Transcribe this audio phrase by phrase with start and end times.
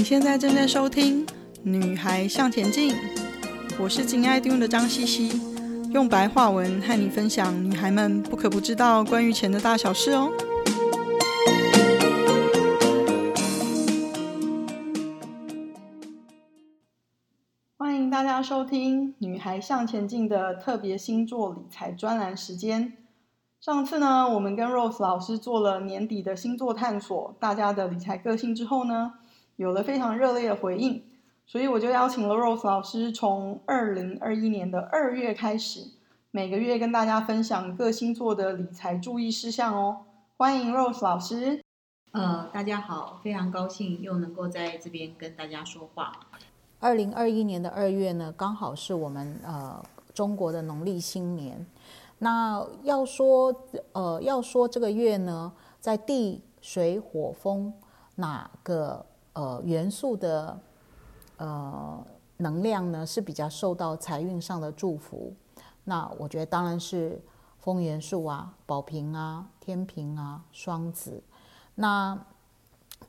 [0.00, 1.26] 你现在正在收听
[1.62, 2.94] 《女孩向前进》，
[3.78, 5.38] 我是金爱听的张茜茜，
[5.92, 10.32] 用白话文和你分享女孩们不可不知道关于钱的大小事哦。
[17.76, 22.94] 欢迎大家收听《女孩向前进》的特别星座理财专栏时间。
[23.60, 29.12] 上次呢，我们跟 Rose 老师做了年底的星座探索，大家的理财个性之后呢，
[29.60, 31.04] 有了非常热烈的回应，
[31.44, 35.86] 所以我就邀请了 Rose 老师，从二零二一年的二月开始，
[36.30, 40.06] 每个月跟大家分享各星座的理财注意事项哦。
[40.38, 41.62] 欢迎 Rose 老师。
[42.12, 46.10] 呃，大家好，非常高兴又能够在这边跟大家说话。
[46.78, 51.66] 二零二一年的二月呢，刚好是我们呃中国的农历新年。
[52.20, 53.54] 那要说
[53.92, 57.74] 呃要说这个月呢，在地水火风
[58.14, 59.04] 哪个？
[59.32, 60.60] 呃，元素的
[61.36, 62.04] 呃
[62.38, 65.32] 能量呢是比较受到财运上的祝福。
[65.84, 67.20] 那我觉得当然是
[67.58, 71.22] 风元素啊，宝瓶啊，天平啊，双子。
[71.76, 72.26] 那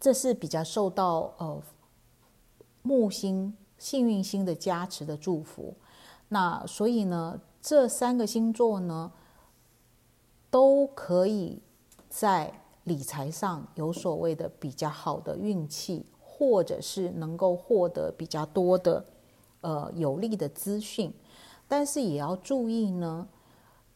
[0.00, 1.62] 这是比较受到呃
[2.82, 5.74] 木星幸运星的加持的祝福。
[6.28, 9.12] 那所以呢，这三个星座呢
[10.50, 11.62] 都可以
[12.08, 12.62] 在。
[12.88, 19.04] 理财上有所谓的比较好的运气，或者是能够获得比较多的
[19.60, 21.12] 呃有利的资讯，
[21.68, 23.28] 但是也要注意呢，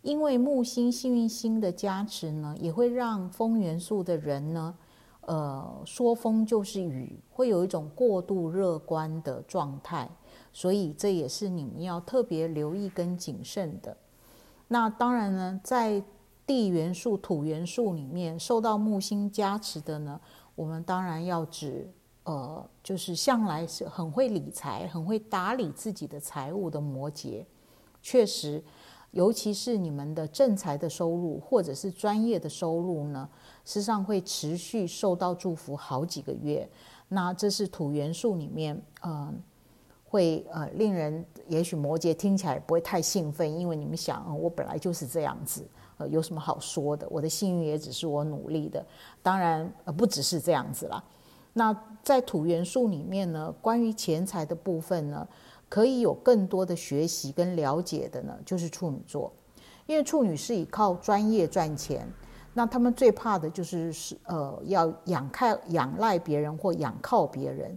[0.03, 4.75] 因为木星幸运星的加持呢，也会让风元素的人呢，
[5.23, 10.09] 呃说风就是雨，会有一种过度乐观的状态，
[10.53, 13.97] 所以这也是你们要特别留意跟谨慎的。
[14.69, 16.03] 那当然呢，在
[16.47, 20.21] 地元素、土元素里面受到木星加持的呢，
[20.55, 21.89] 我们当然要指，
[22.25, 27.45] 呃，就是向来是很会理财、很会打理自己的财务的摩羯。
[28.03, 28.63] 确实，
[29.13, 33.29] 尤其是你们的正财的收入或者是专业的收入呢，
[33.65, 36.69] 实际上会持续受到祝福好几个月。
[37.09, 39.35] 那这是土元素里面，嗯、呃，
[40.05, 45.65] 会呃令人也许摩羯听起来不会太兴奋，因为你们想，我本来就是这样子。
[45.99, 47.07] 呃有什么好说的？
[47.11, 48.85] 我的幸运也只是我努力的，
[49.23, 51.03] 当然呃不只是这样子啦。
[51.55, 55.29] 那在土元素里面呢，关于钱财的部分呢，
[55.69, 59.31] 可以有更多的学习跟了解的呢，就是处女座，
[59.87, 62.09] 因为处女是以靠专业赚钱，
[62.55, 67.77] 那他们最怕的就是是呃要仰靠仰赖别人或仰靠别人，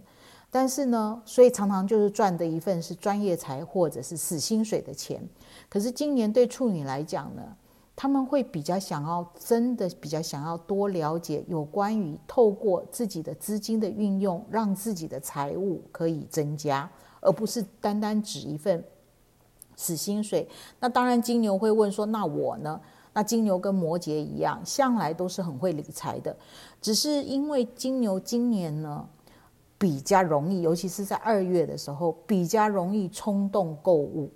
[0.50, 5.22] 但是呢，所以常常就是赚的一份是专业财或者是死薪水的钱。
[5.68, 7.42] 可是今年对处女来讲呢，
[7.96, 16.88] 他们会比较想要，真的比较想要多了解有关于透过自己的资金的运用，让自己的财务可以增加，
[17.20, 18.84] 而不是单单指一份
[19.76, 20.46] 死薪水。
[20.78, 22.78] 那当然，金牛会问说：“那我呢？”
[23.14, 26.36] 那金牛跟摩羯一样，向来都是很会理财的，
[26.82, 29.08] 只是因为金牛今年呢
[29.78, 34.30] 比较容易，尤其是在二月的时候，比较容易冲动购物。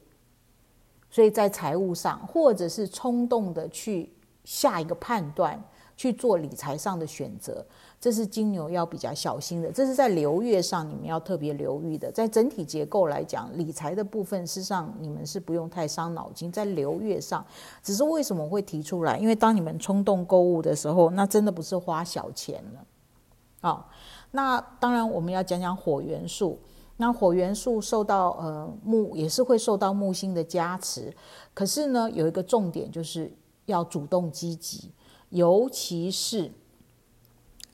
[1.10, 4.12] 所以在财务上，或者是冲动的去
[4.44, 5.62] 下一个判断，
[5.96, 7.64] 去做理财上的选择，
[8.00, 9.70] 这是金牛要比较小心的。
[9.70, 12.10] 这是在流月上你们要特别留意的。
[12.10, 16.50] 在整体结构来讲，理财的部分，事实上你们是不用太伤脑筋。
[16.50, 17.44] 在流月上，
[17.82, 19.18] 只是为什么会提出来？
[19.18, 22.84] 因为当你们冲动购物的时候，那真的不是花小钱了。
[23.60, 23.90] 好，
[24.30, 26.58] 那当然我们要讲讲火元素。
[27.00, 31.10] 那火元素受到呃木也是会受到木星的加持，
[31.54, 33.32] 可是呢有一个重点就是
[33.64, 34.90] 要主动积极，
[35.30, 36.52] 尤其是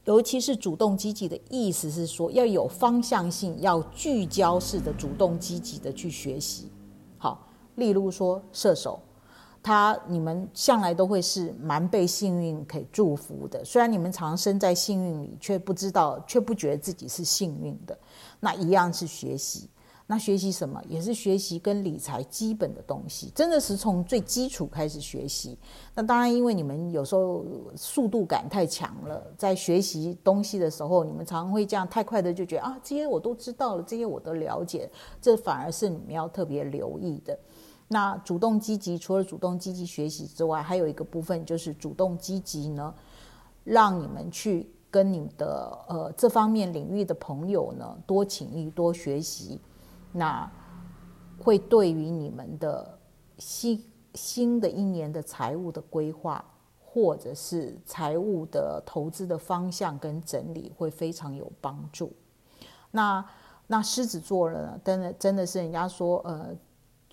[0.05, 6.71] 尤其是主动积极的意思是说要有方向性，要聚焦式的主动积极的去学习。
[7.19, 9.01] 好，例如说射手。
[9.67, 17.99] 他你们向来都会是蛮被幸运给祝福的，虽然你们常身在幸运里，却不知道，却不觉得自己是幸运的。
[18.39, 19.69] 那一样是学习，
[20.07, 20.81] 那学习什么？
[20.89, 25.59] 也是学习跟理财基本的东西，真的是从最基础开始学习。
[25.97, 34.89] 那当然，因为你们有时候速度感太强了，在学习东西的时候，你们常会这样太快的就觉得啊，这些我都知道了，这些我都了解，
[35.21, 37.37] 这反而是你们要特别留意的。
[37.89, 42.93] 那主动积极，除了主动积极学习之外，还有一个部分就是主动积极呢，
[43.63, 49.61] 让你们去跟你们的呃这方面领域的朋友呢多请益、多学习，
[50.13, 50.51] 那
[51.39, 52.99] 会对于你们的
[53.39, 53.85] 新
[54.15, 56.45] 新的一年的财务的规划，
[56.83, 62.13] 或者是财务的投资的方向跟整理，会非常有帮助。
[62.91, 63.25] 那
[63.67, 66.49] 那狮子座呢，真的真的是人家说，呃，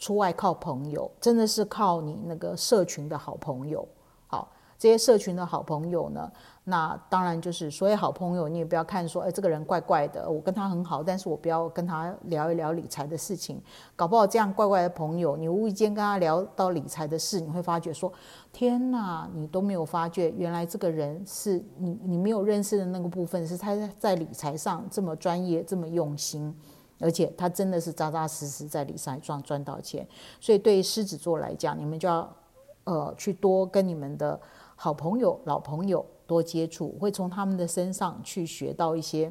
[0.04, 3.88] 出外靠朋友，真的是靠你那个社群的好朋友。
[4.28, 6.30] 好，这些社群的好朋友呢。
[6.66, 13.62] 那当然就是所谓好朋友，你也不要看说，哎，这个人怪怪的，我跟他很好，但是我不要跟他聊一聊理财的事情。
[13.96, 18.12] 搞不好这样怪怪的朋友，你无意间跟他聊到理财的事，你会发觉说，
[18.52, 26.54] 天哪，你都没有发觉，原来这个人是你你没有认识的那个部分，是他在理财上这么专业，这么用心，
[27.00, 30.08] 而且他真的是扎扎实实在理财赚赚到钱。
[30.40, 32.36] 所以对于狮子座来讲，你们就要
[32.84, 34.40] 呃去多跟你们的
[34.76, 36.06] 好朋友、老朋友。
[36.26, 39.30] 多接触，会从他们的身上去学到一些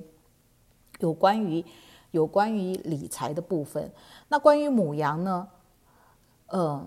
[0.98, 1.64] 有关于
[2.10, 3.90] 有关于理财的部分。
[4.28, 5.48] 那关于母羊呢？
[6.48, 6.86] 呃，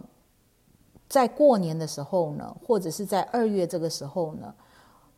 [1.09, 4.53] 在过年的时候呢，或者是在二月这个时候呢，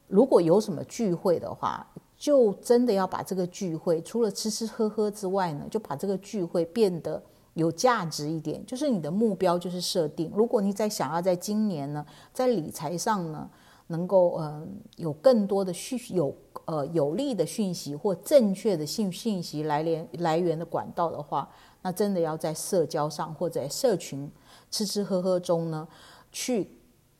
[0.08, 1.86] 如果有什么聚会的话，
[2.18, 7.22] 就真的要把这个聚会除了吃吃喝喝之外呢，就把这个聚会变得
[7.54, 8.66] 有价值一点。
[8.66, 13.50] 就是你的目标就是设定，如果你在想要在今年呢，在理财上呢。
[13.90, 14.68] 能够呃
[14.98, 16.36] 有更多的讯有
[16.66, 21.50] 呃有利的讯息或正确的信信息来源来源的管道的话，
[21.82, 24.30] 那真的要在社交上或者社群
[24.70, 25.88] 吃吃喝喝中呢，
[26.34, 26.70] 去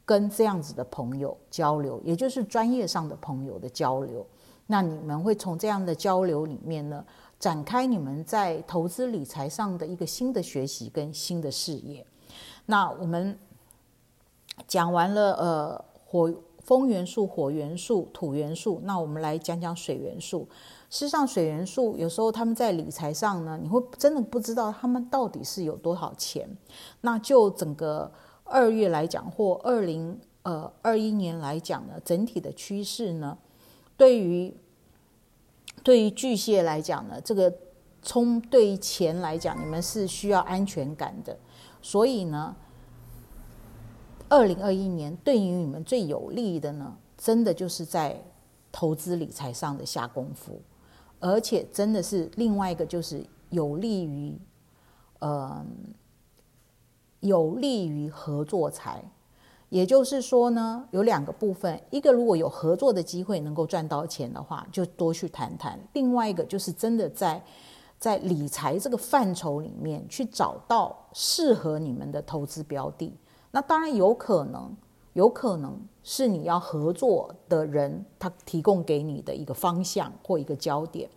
[0.04, 4.28] 跟这样子的朋友交流，也就是专业上的朋友的交流。
[4.68, 7.04] 那你们会从这样的交流里面呢，
[7.40, 12.06] 展开你们在投资理财上的一个新的学习跟新的视野。
[12.68, 13.38] 那我们
[14.68, 16.34] 讲完了呃火。
[16.68, 20.46] 风元素、火元素、土元素，那我们来讲讲水元素。
[20.90, 26.46] 事实上，水元素有时候他们在理财上呢，你会真的不知道他们到底是有多少钱。
[27.00, 28.12] 那就整个
[28.44, 33.38] 二月来讲，或二零呃二一年来讲呢，整体的趋势呢，
[33.98, 34.56] 对于
[35.84, 37.54] 对于巨蟹来讲呢，这个
[38.02, 41.38] 冲对于钱来讲，你们是需要安全感的，
[41.82, 42.56] 所以呢。
[44.30, 48.22] 二零二一年对于你们最有利的呢，真的就是在
[48.74, 50.62] 投资理财上的下功夫，
[51.22, 54.38] 而且真的是另外一个就是有利于，
[55.20, 55.66] 呃，
[57.22, 59.02] 有利于合作财，
[59.70, 67.42] 也就是说呢，有两个部分，一个如果有合作的机会能够赚到钱的话，就多去谈谈；另外一个就是真的在
[68.00, 73.14] 在理财这个范畴里面去找到适合你们的投资标的。
[73.52, 74.76] 那当然有可能，
[75.14, 81.10] 有可能是你要合作的人，他提供给你的一个方向或一个焦点。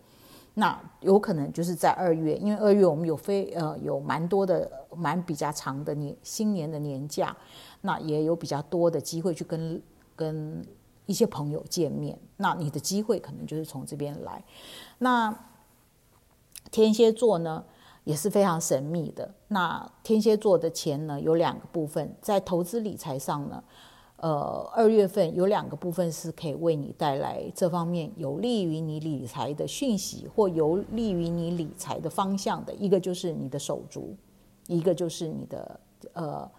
[0.54, 7.34] 那有可能就是在二月，因为二月我们有非呃有蛮多的蛮比较长的年新年的年假，
[7.80, 9.82] 那也有比较多的机会去跟
[10.14, 10.64] 跟
[11.06, 12.18] 一些朋友见面。
[12.36, 14.44] 那你的机会可能就是从这边来。
[14.98, 15.34] 那
[16.70, 17.64] 天蝎座呢？
[18.04, 19.30] 也是非常神秘的。
[19.48, 23.62] 那天蝎座的钱呢，有两个部分，在投资理财上呢，
[24.16, 32.74] 呃，二月份有两个部分是可以为你带来这方面有利于你理财的讯息，或有利于你理财的方向的。
[32.74, 34.16] 一个就是你的手足，
[34.66, 35.80] 一个就是你的
[36.14, 36.50] 呃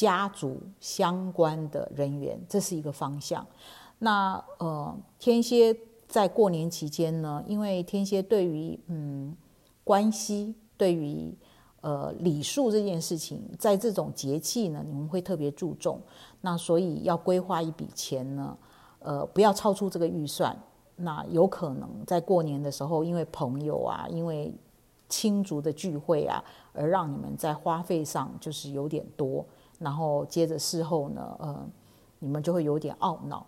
[0.00, 3.46] 家族相关的人员，这是一个方向。
[3.98, 5.76] 那呃，天蝎
[6.06, 9.36] 在过年期间呢，因为天蝎对于嗯。
[9.82, 11.34] 关系对于
[11.80, 16.00] 呃礼数这件事情，在这种节气呢，你们会特别注重。
[16.42, 18.56] 那所以要规划一笔钱呢，
[19.00, 20.56] 呃，不要超出这个预算。
[20.94, 24.54] 那有可能在过年的时候，因为朋友啊，因为
[25.08, 29.44] 亲族的聚会啊，而让你们在花费上就是有点多。
[29.80, 31.68] 然后接着事后呢，呃，
[32.20, 33.44] 你们就会有点懊恼。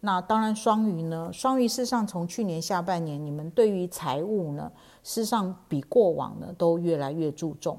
[0.00, 4.70] 那当然，双鱼呢，双鱼事实上从去年下半年，你们对于财务呢，
[5.02, 7.78] 事实上比过往呢都越来越注重。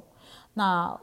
[0.53, 0.99] 那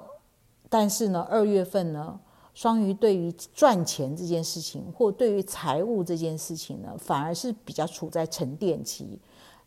[0.68, 2.18] 但是呢，二月份呢，
[2.54, 9.20] 双鱼对于赚钱这件事情，或对于财务这件事情呢，反而是比较处在沉淀期。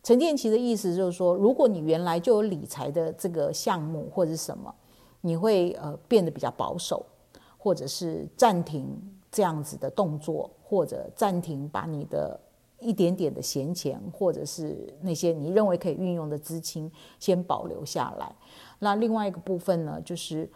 [0.03, 4.73] 沉淀期的意思就是说，如果你原来就有理财的这个项目或者什么，
[5.21, 7.05] 你会呃变得比较保守，
[7.65, 8.85] 或者是暂停
[9.31, 12.39] 这样子的动作，或者暂停把你的。
[12.77, 18.35] 一点点的闲钱，或者是那些你认为可以运用的资金，先保留下来。
[18.79, 20.47] 那另外一个部分呢，就是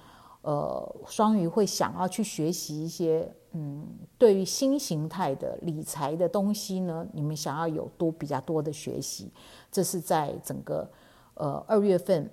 [0.41, 3.87] 呃，双鱼会想要去学习一些嗯，
[4.17, 9.31] 对于新形态的理财的东西呢，你们想要有多比较多的学习，
[9.71, 10.87] 这是在整个
[11.35, 12.29] 呃二月份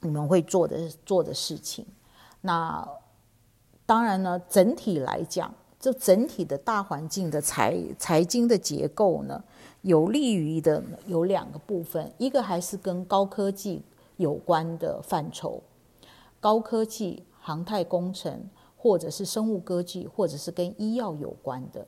[0.00, 1.86] 你们会做的做的事情。
[2.40, 2.88] 那
[3.88, 5.50] 当然呢，整体来讲。
[5.80, 9.44] 这整体的大环境的财财经的结构呢，
[9.82, 13.84] 有利于的有两个部分，一个还是跟高科技
[14.16, 15.62] 有关的范畴，
[16.40, 21.86] 高科技、航太工程，或者是生物科技，或者是跟医药有关的。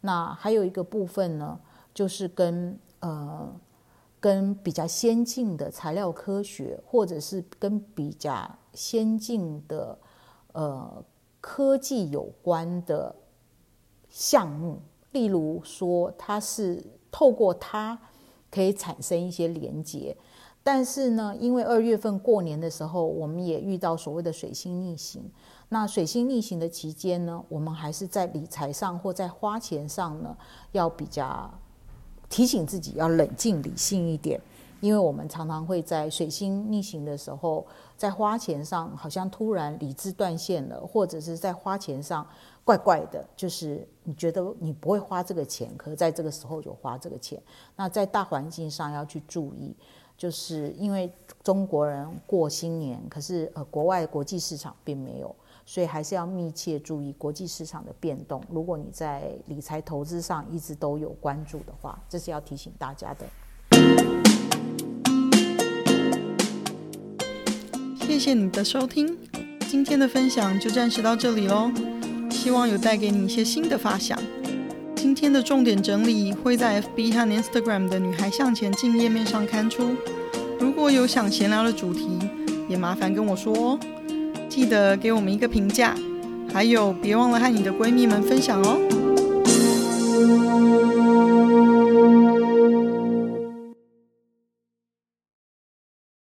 [0.00, 1.60] 那还有一个部分呢，
[1.92, 3.54] 就是跟呃
[4.18, 9.98] 跟比较先进的材料科学，或者是跟比较先进的
[10.54, 11.04] 呃
[11.48, 13.14] 科技有关的
[14.08, 14.80] 项目，
[15.12, 16.82] 例如说它是。
[17.08, 17.98] 透过它
[18.50, 20.14] 可以产生一些连接，
[20.62, 25.24] 但是呢，因为二月份过年的时候，我们也遇到所谓的水星逆行。
[25.70, 30.36] 那水星逆行的期间呢，我们还是在理财上或在花钱上呢，
[30.72, 31.50] 要比较
[32.28, 34.38] 提醒自己要冷静理性一点，
[34.80, 37.66] 因为我们常常会在水星逆行的时候，
[37.96, 42.26] 在花钱上好像突然理智断线了，或者是在花钱上。
[42.66, 47.40] 怪怪的，就是你觉得你不会花这个钱，可在这个时候就花这个钱。
[47.76, 49.72] 那在大环境上要去注意，
[50.18, 51.08] 就是因为
[51.44, 55.32] 中国人过新年，可是呃国外国际市场并没有，
[55.64, 58.42] 所以还是要密切注意国际市场的变动。
[58.50, 63.24] 如果你在理财投资上一直都有关注的话，这是要提醒大家的。
[68.16, 69.14] 谢谢你的收听，
[69.68, 71.70] 今天的分享就暂时到这里喽。
[72.30, 74.18] 希望有带给你一些新的发想。
[74.94, 79.94] 今天的重点整理会在 FB 和 Instagram 的“女孩向前进”页面上刊出。
[80.58, 82.08] 如果有想闲聊的主题，
[82.70, 83.78] 也麻烦跟我说哦。
[84.48, 85.94] 记得给我们一个评价，
[86.50, 88.78] 还有别忘了和你的闺蜜们分享哦。